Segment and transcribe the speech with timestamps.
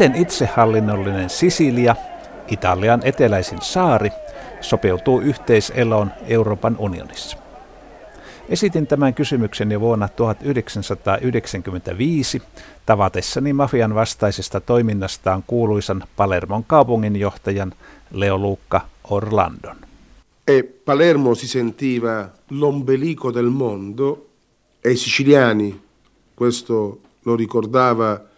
[0.00, 1.96] Miten itsehallinnollinen Sisilia,
[2.48, 4.10] Italian eteläisin saari,
[4.60, 7.36] sopeutuu yhteiseloon Euroopan unionissa?
[8.48, 12.42] Esitin tämän kysymyksen jo vuonna 1995
[12.86, 17.72] tavatessani mafian vastaisesta toiminnastaan kuuluisan Palermon kaupunginjohtajan
[18.10, 18.80] Leoluukka
[19.10, 19.76] Orlandon.
[20.48, 24.26] E Palermo si sentiva l'ombelico del mondo
[24.84, 25.80] e i siciliani,
[26.38, 28.29] questo lo ricordava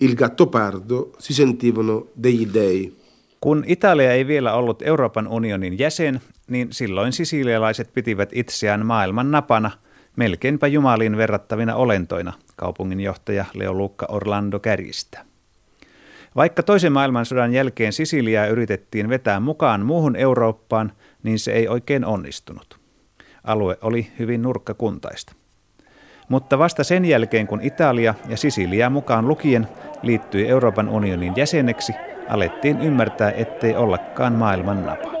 [0.00, 2.96] il Gattopardo, si sentivano degli dei.
[3.40, 9.70] Kun Italia ei vielä ollut Euroopan unionin jäsen, niin silloin sisilialaiset pitivät itseään maailman napana,
[10.16, 15.24] melkeinpä jumaliin verrattavina olentoina, kaupunginjohtaja Leoluukka Orlando kärjistä.
[16.36, 20.92] Vaikka toisen maailmansodan jälkeen Sisiliaa yritettiin vetää mukaan muuhun Eurooppaan,
[21.22, 22.78] niin se ei oikein onnistunut.
[23.44, 25.32] Alue oli hyvin nurkkakuntaista.
[26.28, 29.68] Mutta vasta sen jälkeen, kun Italia ja Sisilia mukaan lukien
[30.02, 31.92] liittyi Euroopan unionin jäseneksi,
[32.28, 35.16] alettiin ymmärtää, ettei ollakaan maailman napa.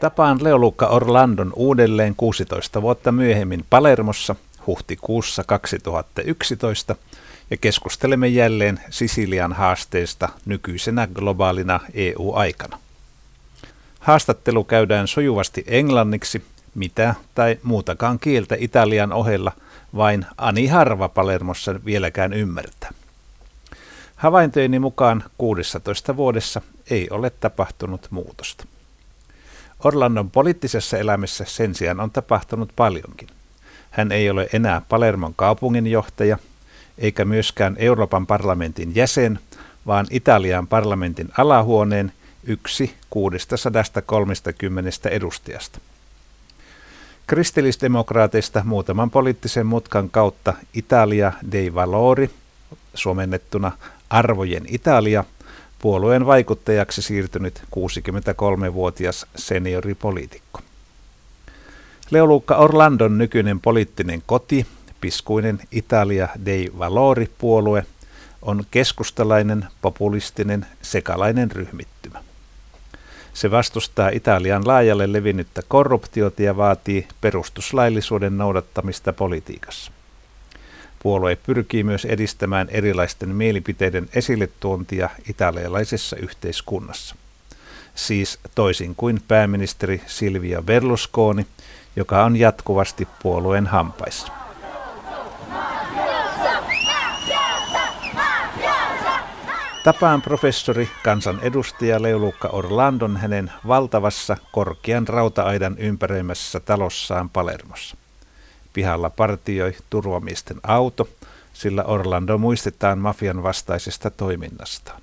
[0.00, 4.36] Tapaan Leolukka Orlandon uudelleen 16 vuotta myöhemmin Palermossa
[4.66, 6.96] huhtikuussa 2011
[7.50, 12.83] ja keskustelemme jälleen Sisilian haasteesta nykyisenä globaalina EU-aikana.
[14.04, 19.52] Haastattelu käydään sujuvasti englanniksi, mitä tai muutakaan kieltä Italian ohella
[19.96, 22.90] vain ani harva Palermossa vieläkään ymmärtää.
[24.16, 28.66] Havaintojeni mukaan 16 vuodessa ei ole tapahtunut muutosta.
[29.84, 33.28] Orlandon poliittisessa elämässä sen sijaan on tapahtunut paljonkin.
[33.90, 36.38] Hän ei ole enää Palermon kaupunginjohtaja,
[36.98, 39.38] eikä myöskään Euroopan parlamentin jäsen,
[39.86, 42.12] vaan Italian parlamentin alahuoneen
[42.46, 45.78] yksi 630 edustajasta.
[47.26, 52.30] Kristillisdemokraateista muutaman poliittisen mutkan kautta Italia dei Valori,
[52.94, 53.72] suomennettuna
[54.10, 55.24] Arvojen Italia,
[55.78, 60.60] puolueen vaikuttajaksi siirtynyt 63-vuotias senioripoliitikko.
[62.10, 64.66] Leoluukka Orlandon nykyinen poliittinen koti,
[65.00, 67.86] piskuinen Italia dei Valori-puolue,
[68.42, 72.24] on keskustalainen, populistinen, sekalainen ryhmittymä.
[73.34, 79.92] Se vastustaa Italian laajalle levinnyttä korruptiota ja vaatii perustuslaillisuuden noudattamista politiikassa.
[81.02, 87.16] Puolue pyrkii myös edistämään erilaisten mielipiteiden esille tuontia italialaisessa yhteiskunnassa.
[87.94, 91.46] Siis toisin kuin pääministeri Silvia Berlusconi,
[91.96, 94.43] joka on jatkuvasti puolueen hampaissa.
[99.84, 107.96] Tapaan professori, kansanedustaja Leulukka Orlandon hänen valtavassa korkean rauta-aidan ympäröimässä talossaan Palermossa.
[108.72, 111.08] Pihalla partioi turvamiesten auto,
[111.52, 115.02] sillä Orlando muistetaan mafian vastaisesta toiminnastaan.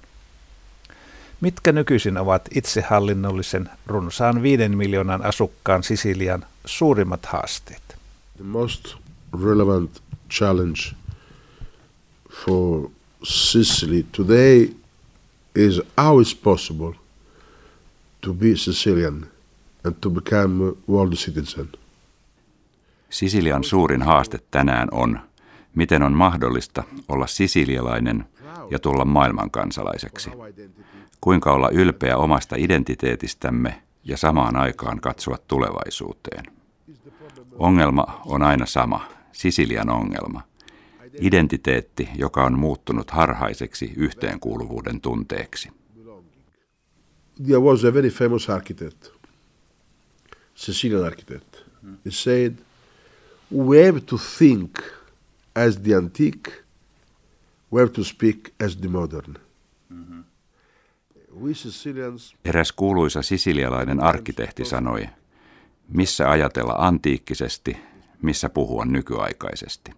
[1.41, 7.83] Mitkä nykyisin ovat itsehallinnollisen runsaan viiden miljoonan asukkaan Sisilian suurimmat haasteet?
[8.37, 8.95] The most
[9.43, 10.81] relevant challenge
[12.45, 12.89] for
[13.23, 14.69] Sicily today
[15.55, 16.93] is how is possible
[18.21, 19.25] to be Sicilian
[19.83, 21.69] and to become a world citizen.
[23.09, 25.19] Sisilian suurin haaste tänään on,
[25.75, 28.25] miten on mahdollista olla sisilialainen
[28.71, 30.29] ja tulla maailmankansalaiseksi.
[31.21, 36.45] Kuinka olla ylpeä omasta identiteetistämme ja samaan aikaan katsoa tulevaisuuteen.
[37.51, 40.41] Ongelma on aina sama, Sisilian ongelma.
[41.19, 45.69] Identiteetti, joka on muuttunut harhaiseksi yhteenkuuluvuuden tunteeksi.
[47.45, 49.07] There was a very famous architect,
[50.55, 51.55] Sicilian architect.
[52.05, 52.53] He said,
[53.51, 54.71] we have to think
[55.55, 56.51] as the antique,
[57.73, 59.35] we have to speak as the modern.
[62.45, 65.07] Eräs kuuluisa sisilialainen arkkitehti sanoi,
[65.87, 67.77] missä ajatella antiikkisesti,
[68.21, 69.91] missä puhua nykyaikaisesti.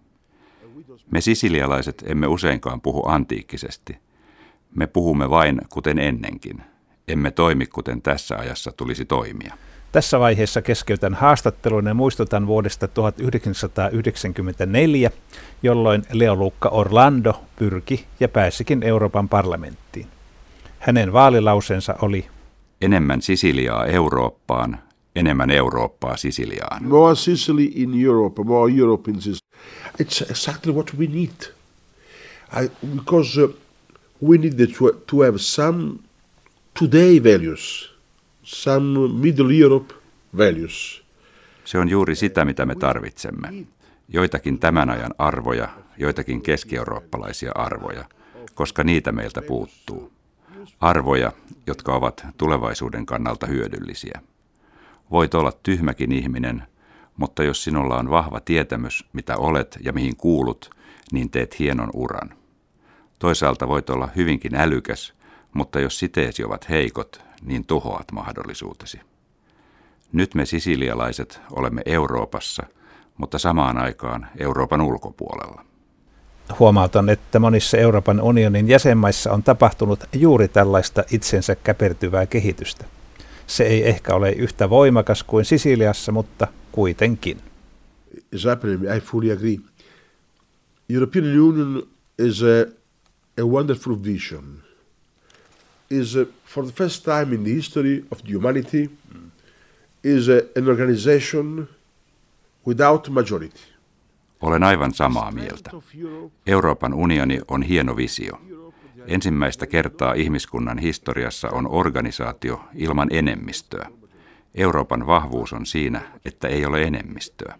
[1.10, 3.98] Me sisilialaiset emme useinkaan puhu antiikkisesti.
[4.74, 6.62] Me puhumme vain kuten ennenkin.
[7.08, 9.54] Emme toimi kuten tässä ajassa tulisi toimia.
[9.92, 15.10] Tässä vaiheessa keskeytän haastattelun ja muistutan vuodesta 1994,
[15.62, 20.06] jolloin Leolukka Orlando pyrki ja pääsikin Euroopan parlamenttiin.
[20.78, 22.26] Hänen vaalilausensa oli
[22.80, 24.78] Enemmän Sisiliaa Eurooppaan,
[25.16, 26.84] enemmän Eurooppaa Sisiliaan.
[26.84, 29.43] More Sicily in Europe, more Europe in Sicily.
[30.00, 31.54] It's exactly what we need.
[32.52, 33.48] I, because uh,
[34.22, 35.98] we need to, to have some
[36.80, 37.90] today values,
[38.42, 39.94] some Middle Europe
[40.36, 41.04] values.
[41.64, 43.66] Se on juuri sitä, mitä me tarvitsemme.
[44.08, 45.68] joitakin tämän ajan arvoja,
[45.98, 48.04] joitakin keskieurooppalaisia arvoja,
[48.54, 50.12] koska niitä meiltä puuttuu.
[50.80, 51.32] Arvoja,
[51.66, 54.20] jotka ovat tulevaisuuden kannalta hyödyllisiä.
[55.10, 56.62] Voit olla tyhmäkin ihminen,
[57.16, 60.70] mutta jos sinulla on vahva tietämys, mitä olet ja mihin kuulut,
[61.12, 62.30] niin teet hienon uran.
[63.18, 65.14] Toisaalta voit olla hyvinkin älykäs,
[65.54, 69.00] mutta jos siteesi ovat heikot, niin tuhoat mahdollisuutesi.
[70.12, 72.66] Nyt me sisilialaiset olemme Euroopassa,
[73.16, 75.64] mutta samaan aikaan Euroopan ulkopuolella.
[76.58, 82.84] Huomautan, että monissa Euroopan unionin jäsenmaissa on tapahtunut juuri tällaista itsensä käpertyvää kehitystä.
[83.46, 87.40] Se ei ehkä ole yhtä voimakas kuin Sisiliassa, mutta kuitenkin.
[88.96, 89.58] I fully agree.
[90.88, 91.82] European Union
[92.18, 92.66] is a,
[93.42, 94.44] a wonderful vision.
[95.90, 98.90] Is a, for the first time in the history of humanity,
[100.04, 101.68] is a, an organization
[102.66, 103.60] without majority.
[104.40, 105.70] Olen aivan samaa mieltä.
[106.46, 108.40] Euroopan unioni on hieno visio.
[109.06, 113.90] Ensimmäistä kertaa ihmiskunnan historiassa on organisaatio ilman enemmistöä.
[114.54, 117.58] Euroopan vahvuus on siinä, että ei ole enemmistöä.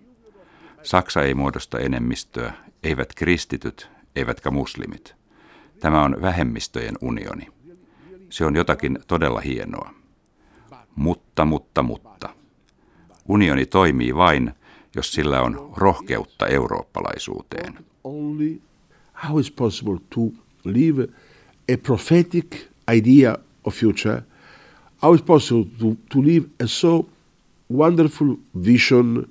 [0.83, 2.53] Saksa ei muodosta enemmistöä,
[2.83, 5.15] eivät kristityt, eivätkä muslimit.
[5.81, 7.47] Tämä on vähemmistöjen unioni.
[8.31, 9.95] Se on jotakin todella hienoa.
[10.97, 12.29] Mutta, mutta, mutta.
[13.29, 14.53] Unioni toimii vain,
[14.97, 17.79] jos sillä on rohkeutta eurooppalaisuuteen.
[19.29, 20.21] How is possible to
[20.65, 21.09] live
[21.69, 24.23] a prophetic idea of future?
[25.03, 27.07] How is possible to, to live a so
[27.69, 29.29] wonderful vision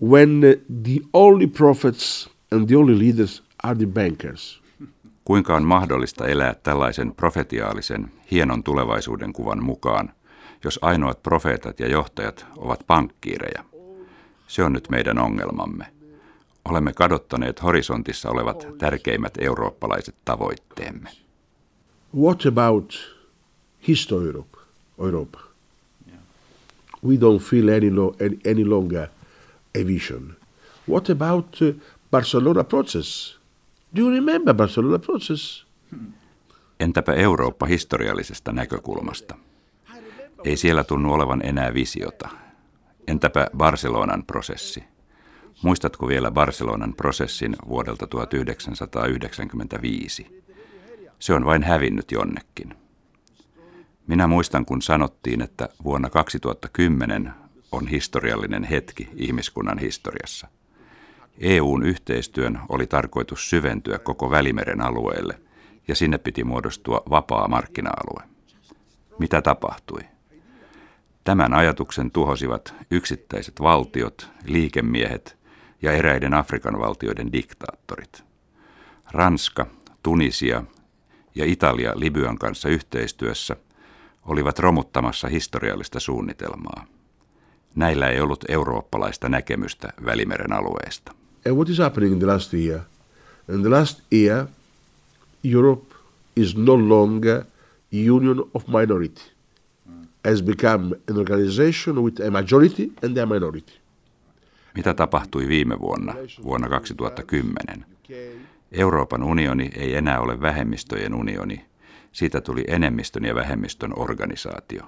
[0.00, 0.40] when
[0.82, 4.60] the only prophets and the only leaders are the bankers?
[5.24, 10.12] Kuinka on mahdollista elää tällaisen profetiaalisen, hienon tulevaisuuden kuvan mukaan,
[10.64, 13.64] jos ainoat profeetat ja johtajat ovat pankkiireja?
[14.46, 15.86] Se on nyt meidän ongelmamme.
[16.64, 21.10] Olemme kadottaneet horisontissa olevat tärkeimmät eurooppalaiset tavoitteemme.
[22.14, 22.94] What about
[23.88, 24.56] history Europe?
[24.98, 25.38] Europe?
[27.02, 29.08] We don't feel any, lo- any, any longer
[29.74, 30.36] a vision.
[30.88, 31.72] What about uh,
[32.10, 33.36] Barcelona process?
[33.96, 35.64] Do you remember Barcelona process?
[36.80, 39.34] Entäpä Eurooppa historiallisesta näkökulmasta?
[40.44, 42.28] Ei siellä tunnu olevan enää visiota.
[43.08, 44.84] Entäpä Barcelonan prosessi?
[45.62, 50.42] Muistatko vielä Barcelonan prosessin vuodelta 1995?
[51.20, 52.74] Se on vain hävinnyt jonnekin.
[54.06, 57.32] Minä muistan, kun sanottiin, että vuonna 2010
[57.72, 60.48] on historiallinen hetki ihmiskunnan historiassa.
[61.38, 65.40] EUn yhteistyön oli tarkoitus syventyä koko Välimeren alueelle
[65.88, 68.22] ja sinne piti muodostua vapaa markkina-alue.
[69.18, 70.00] Mitä tapahtui?
[71.24, 75.38] Tämän ajatuksen tuhosivat yksittäiset valtiot, liikemiehet
[75.82, 78.24] ja eräiden Afrikan valtioiden diktaattorit.
[79.12, 79.66] Ranska,
[80.02, 80.64] Tunisia
[81.34, 83.56] ja Italia Libyan kanssa yhteistyössä
[84.22, 86.86] olivat romuttamassa historiallista suunnitelmaa.
[87.74, 91.12] Näillä ei ollut eurooppalaista näkemystä Välimeren alueesta.
[91.46, 92.80] And what is happening in the last year?
[93.54, 94.46] In the last year,
[95.44, 95.94] Europe
[96.36, 97.44] is no longer
[98.10, 99.22] union of minority.
[100.24, 103.72] Has become an organization with a majority and a minority.
[104.74, 107.84] Mitä tapahtui viime vuonna, vuonna 2010?
[108.72, 111.66] Euroopan unioni ei enää ole vähemmistöjen unioni.
[112.12, 114.82] Siitä tuli enemmistön ja vähemmistön organisaatio.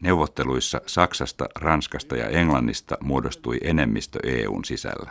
[0.00, 5.10] Neuvotteluissa Saksasta, Ranskasta ja Englannista muodostui enemmistö EUn sisällä.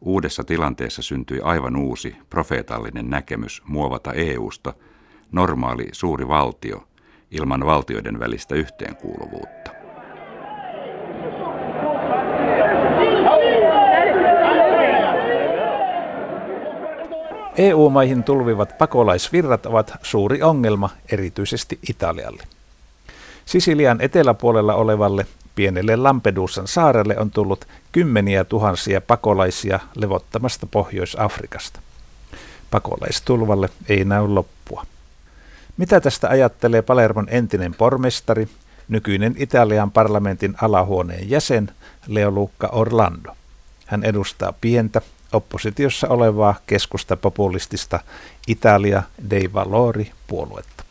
[0.00, 4.74] Uudessa tilanteessa syntyi aivan uusi profeetallinen näkemys muovata EUsta
[5.32, 6.88] normaali suuri valtio
[7.30, 9.81] ilman valtioiden välistä yhteenkuuluvuutta.
[17.56, 22.42] EU-maihin tulvivat pakolaisvirrat ovat suuri ongelma erityisesti Italialle.
[23.44, 31.80] Sisilian eteläpuolella olevalle pienelle Lampedusan saarelle on tullut kymmeniä tuhansia pakolaisia levottamasta Pohjois-Afrikasta.
[32.70, 34.86] Pakolaistulvalle ei näy loppua.
[35.76, 38.48] Mitä tästä ajattelee Palermon entinen pormestari,
[38.88, 41.70] nykyinen Italian parlamentin alahuoneen jäsen
[42.06, 43.36] Leo Luca Orlando?
[43.86, 48.00] Hän edustaa pientä, oppositiossa olevaa keskusta populistista
[48.48, 50.84] Italia dei Valori puoluetta.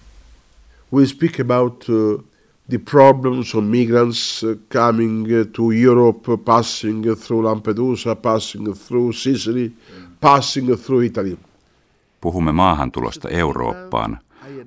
[0.93, 2.23] We speak about uh,
[2.69, 9.71] the problems of migrants uh, coming uh, to Europe, passing through Lampedusa, passing through Sicily,
[10.21, 11.37] passing through Italy.
[12.21, 14.19] Puhumme maahantulosta Eurooppaan,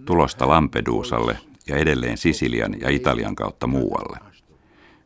[0.04, 4.33] tulosta Lampedusalle ja edelleen Sisilian ja Italian kautta muualle.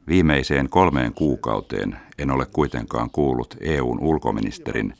[0.08, 4.94] Viimeiseen kolmeen kuukauteen en ole kuitenkaan kuullut EUn ulkoministerin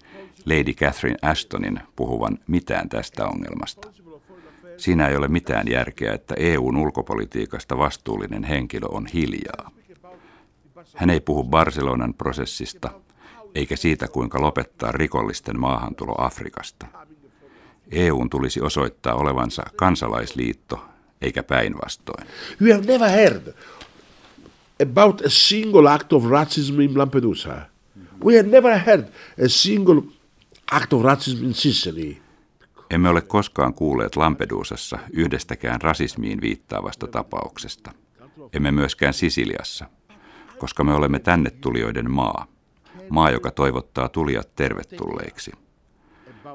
[0.46, 3.88] Lady Catherine Ashtonin puhuvan mitään tästä ongelmasta.
[4.76, 9.70] Siinä ei ole mitään järkeä, että EUn ulkopolitiikasta vastuullinen henkilö on hiljaa.
[10.94, 12.90] Hän ei puhu Barcelonan prosessista,
[13.54, 16.86] eikä siitä, kuinka lopettaa rikollisten maahantulo Afrikasta.
[17.92, 20.84] EUn tulisi osoittaa olevansa kansalaisliitto,
[21.22, 22.26] eikä päinvastoin.
[22.60, 23.54] You have never heard
[24.82, 27.60] about a single act of racism in Lampedusa.
[28.24, 29.04] We have never heard
[29.44, 30.02] a single
[30.72, 32.16] act of racism in Sicily.
[32.90, 37.92] Emme ole koskaan kuulleet Lampedusassa yhdestäkään rasismiin viittaavasta tapauksesta.
[38.52, 39.86] Emme myöskään Sisiliassa,
[40.58, 42.46] koska me olemme tänne tulijoiden maa.
[43.08, 45.52] Maa, joka toivottaa tulijat tervetulleiksi.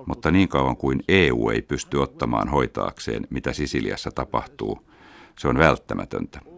[0.05, 4.89] Mutta niin kauan kuin EU ei pysty ottamaan hoitaakseen, mitä Sisiliassa tapahtuu,
[5.39, 6.52] se on välttämätöntä.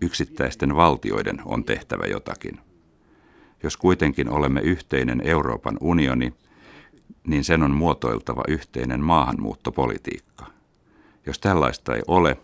[0.00, 2.58] Yksittäisten valtioiden on tehtävä jotakin.
[3.62, 6.34] Jos kuitenkin olemme yhteinen Euroopan unioni,
[7.26, 10.46] niin sen on muotoiltava yhteinen maahanmuuttopolitiikka.
[11.26, 12.36] Jos tällaista ei ole,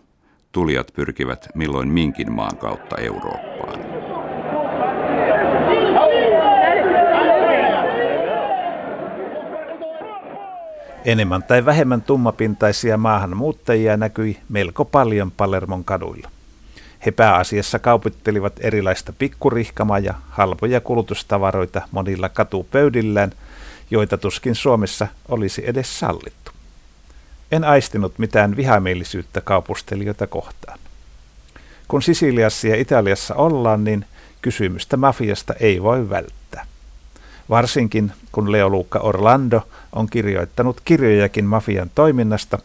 [0.51, 3.79] tulijat pyrkivät milloin minkin maan kautta Eurooppaan.
[11.05, 16.34] Enemmän tai vähemmän tummapintaisia maahanmuuttajia näkyi melko paljon Palermon kaduilla.
[17.05, 23.31] He pääasiassa kaupittelivat erilaista pikkurihkamaa ja halpoja kulutustavaroita monilla katupöydillään,
[23.91, 26.51] joita tuskin Suomessa olisi edes sallittu.
[27.51, 30.79] En aistinut mitään vihamielisyyttä kaupustelijoita kohtaan.
[31.87, 34.05] Kun Sisiliassa ja Italiassa ollaan, niin
[34.41, 36.65] kysymystä mafiasta ei voi välttää.
[37.49, 39.61] Varsinkin kun Leo Luca Orlando
[39.93, 42.59] on kirjoittanut kirjojakin mafian toiminnasta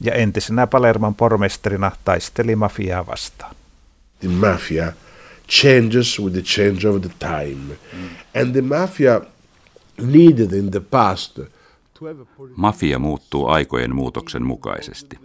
[0.00, 3.54] ja entisenä Palerman pormestarina taisteli mafiaa vastaan.
[4.20, 4.92] The mafia
[5.48, 7.76] changes with the change of the time.
[8.34, 9.20] And the mafia
[9.98, 11.38] needed in the past
[12.56, 15.18] Mafia muuttuu aikojen muutoksen mukaisesti.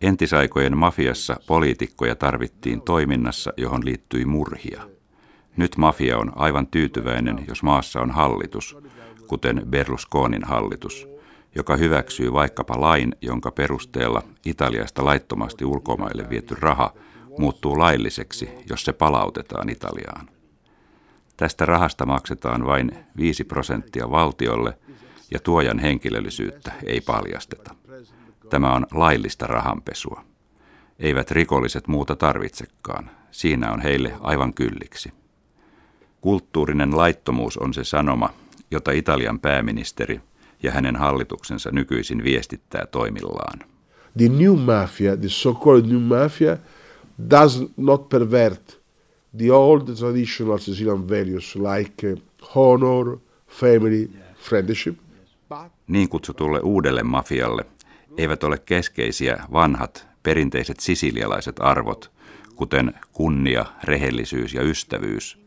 [0.00, 4.82] Entisaikojen mafiassa poliitikkoja tarvittiin toiminnassa, johon liittyi murhia.
[5.56, 8.76] Nyt mafia on aivan tyytyväinen, jos maassa on hallitus,
[9.26, 11.08] kuten Berlusconin hallitus,
[11.54, 16.94] joka hyväksyy vaikkapa lain, jonka perusteella Italiasta laittomasti ulkomaille viety raha
[17.40, 20.28] muuttuu lailliseksi, jos se palautetaan Italiaan.
[21.36, 24.78] Tästä rahasta maksetaan vain 5 prosenttia valtiolle
[25.30, 27.74] ja tuojan henkilöllisyyttä ei paljasteta.
[28.50, 30.24] Tämä on laillista rahanpesua.
[30.98, 33.10] Eivät rikolliset muuta tarvitsekaan.
[33.30, 35.12] Siinä on heille aivan kylliksi.
[36.20, 38.30] Kulttuurinen laittomuus on se sanoma,
[38.70, 40.20] jota Italian pääministeri
[40.62, 43.58] ja hänen hallituksensa nykyisin viestittää toimillaan.
[44.18, 46.56] The new mafia, the so-called new mafia,
[47.30, 48.80] does not pervert
[49.38, 52.18] the old traditional Sicilian values like uh,
[52.56, 54.98] honor, family, friendship.
[55.86, 57.64] Niin kutsutulle uudelle mafialle
[58.16, 62.10] eivät ole keskeisiä vanhat perinteiset sisilialaiset arvot,
[62.56, 65.40] kuten kunnia, rehellisyys ja ystävyys,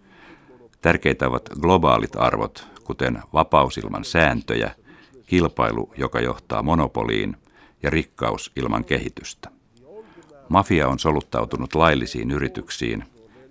[0.83, 4.75] Tärkeitä ovat globaalit arvot, kuten vapaus ilman sääntöjä,
[5.27, 7.37] kilpailu, joka johtaa monopoliin,
[7.83, 9.49] ja rikkaus ilman kehitystä.
[10.53, 13.03] Mafia on soluttautunut laillisiin yrityksiin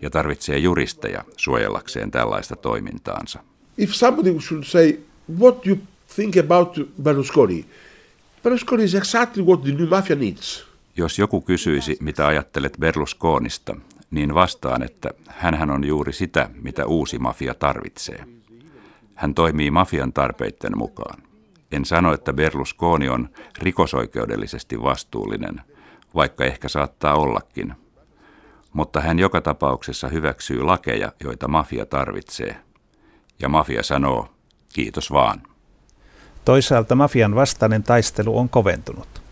[0.03, 3.39] ja tarvitsee juristeja suojellakseen tällaista toimintaansa.
[3.79, 4.99] If somebody should say,
[5.39, 5.77] what you
[6.17, 7.67] think about Berlusconi?
[8.43, 10.67] Berlusconi is exactly what the new mafia needs.
[10.97, 13.77] Jos joku kysyisi, mitä ajattelet Berlusconista,
[14.11, 18.25] niin vastaan, että hän on juuri sitä, mitä uusi mafia tarvitsee.
[19.15, 21.23] Hän toimii mafian tarpeiden mukaan.
[21.73, 23.29] En sano, että Berlusconi on
[23.59, 25.61] rikosoikeudellisesti vastuullinen,
[26.15, 27.75] vaikka ehkä saattaa ollakin.
[28.73, 32.57] Mutta hän joka tapauksessa hyväksyy lakeja, joita mafia tarvitsee.
[33.39, 34.29] Ja mafia sanoo,
[34.73, 35.43] kiitos vaan.
[36.45, 39.23] Toisaalta mafian vastainen taistelu on koventunut.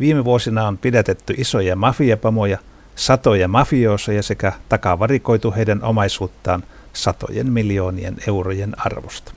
[0.00, 2.58] Viime vuosina on pidätetty isoja mafiapamoja–
[3.00, 9.32] satoja mafiooseja sekä takavarikoitu heidän omaisuuttaan satojen miljoonien eurojen arvosta.